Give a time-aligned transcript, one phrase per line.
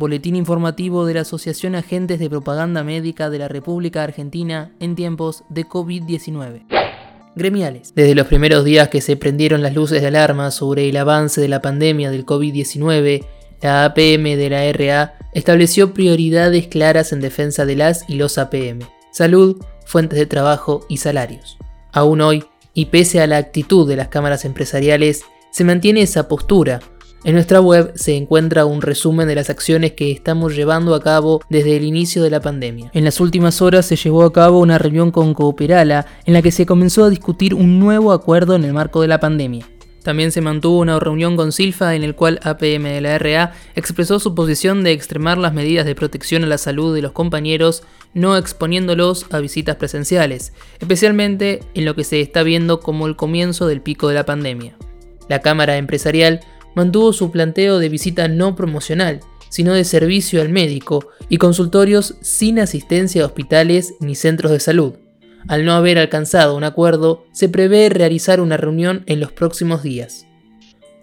[0.00, 5.44] boletín informativo de la Asociación Agentes de Propaganda Médica de la República Argentina en tiempos
[5.50, 6.62] de COVID-19.
[7.36, 7.92] Gremiales.
[7.94, 11.48] Desde los primeros días que se prendieron las luces de alarma sobre el avance de
[11.48, 13.24] la pandemia del COVID-19,
[13.60, 18.80] la APM de la RA estableció prioridades claras en defensa de las y los APM,
[19.12, 21.58] salud, fuentes de trabajo y salarios.
[21.92, 26.80] Aún hoy, y pese a la actitud de las cámaras empresariales, se mantiene esa postura.
[27.22, 31.42] En nuestra web se encuentra un resumen de las acciones que estamos llevando a cabo
[31.50, 32.90] desde el inicio de la pandemia.
[32.94, 36.50] En las últimas horas se llevó a cabo una reunión con Cooperala en la que
[36.50, 39.68] se comenzó a discutir un nuevo acuerdo en el marco de la pandemia.
[40.02, 44.18] También se mantuvo una reunión con Silfa en el cual APM de la RA expresó
[44.18, 47.82] su posición de extremar las medidas de protección a la salud de los compañeros,
[48.14, 53.66] no exponiéndolos a visitas presenciales, especialmente en lo que se está viendo como el comienzo
[53.66, 54.74] del pico de la pandemia.
[55.28, 56.40] La Cámara Empresarial
[56.74, 62.58] mantuvo su planteo de visita no promocional, sino de servicio al médico y consultorios sin
[62.58, 64.94] asistencia a hospitales ni centros de salud.
[65.48, 70.26] Al no haber alcanzado un acuerdo, se prevé realizar una reunión en los próximos días.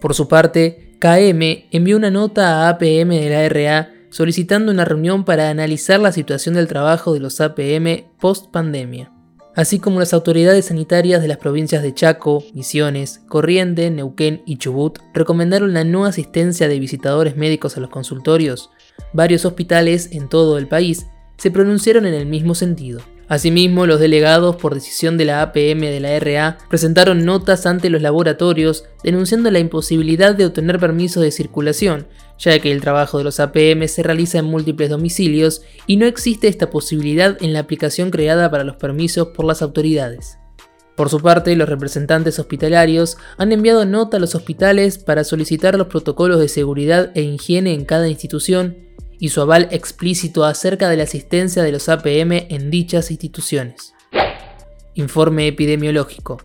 [0.00, 5.24] Por su parte, KM envió una nota a APM de la RA solicitando una reunión
[5.24, 9.12] para analizar la situación del trabajo de los APM post pandemia,
[9.58, 15.00] así como las autoridades sanitarias de las provincias de Chaco, Misiones, Corriente, Neuquén y Chubut
[15.12, 18.70] recomendaron la no asistencia de visitadores médicos a los consultorios.
[19.12, 23.00] Varios hospitales en todo el país se pronunciaron en el mismo sentido.
[23.28, 28.00] Asimismo, los delegados, por decisión de la APM de la RA, presentaron notas ante los
[28.00, 32.06] laboratorios denunciando la imposibilidad de obtener permisos de circulación,
[32.38, 36.48] ya que el trabajo de los APM se realiza en múltiples domicilios y no existe
[36.48, 40.38] esta posibilidad en la aplicación creada para los permisos por las autoridades.
[40.96, 45.88] Por su parte, los representantes hospitalarios han enviado nota a los hospitales para solicitar los
[45.88, 48.87] protocolos de seguridad e higiene en cada institución
[49.18, 53.94] y su aval explícito acerca de la asistencia de los APM en dichas instituciones.
[54.94, 56.38] Informe epidemiológico.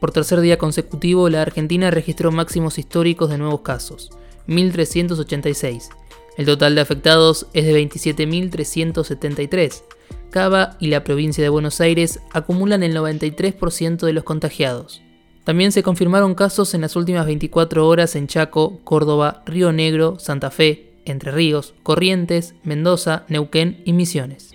[0.00, 4.10] Por tercer día consecutivo, la Argentina registró máximos históricos de nuevos casos,
[4.48, 5.90] 1.386.
[6.36, 9.82] El total de afectados es de 27.373.
[10.30, 15.02] Cava y la provincia de Buenos Aires acumulan el 93% de los contagiados.
[15.44, 20.50] También se confirmaron casos en las últimas 24 horas en Chaco, Córdoba, Río Negro, Santa
[20.50, 24.50] Fe, entre Ríos, Corrientes, Mendoza, Neuquén y Misiones.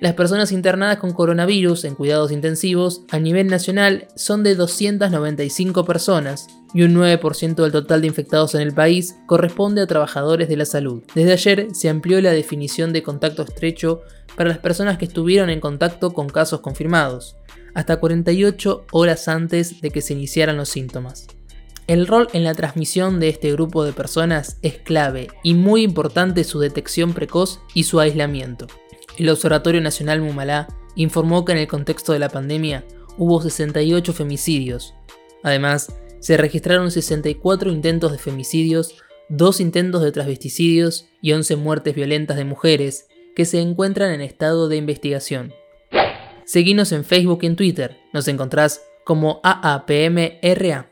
[0.00, 6.46] Las personas internadas con coronavirus en cuidados intensivos a nivel nacional son de 295 personas
[6.72, 10.66] y un 9% del total de infectados en el país corresponde a trabajadores de la
[10.66, 11.02] salud.
[11.16, 14.02] Desde ayer se amplió la definición de contacto estrecho
[14.36, 17.36] para las personas que estuvieron en contacto con casos confirmados,
[17.74, 21.26] hasta 48 horas antes de que se iniciaran los síntomas.
[21.88, 26.44] El rol en la transmisión de este grupo de personas es clave y muy importante
[26.44, 28.66] su detección precoz y su aislamiento.
[29.16, 32.84] El Observatorio Nacional Mumalá informó que en el contexto de la pandemia
[33.16, 34.92] hubo 68 femicidios.
[35.42, 38.96] Además, se registraron 64 intentos de femicidios,
[39.30, 44.68] 2 intentos de transvesticidios y 11 muertes violentas de mujeres que se encuentran en estado
[44.68, 45.54] de investigación.
[46.44, 50.87] Seguinos en Facebook y en Twitter, nos encontrás como AAPMRA.